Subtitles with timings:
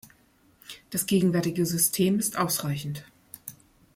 [0.89, 3.05] Das gegenwärtige System ist ausreichend.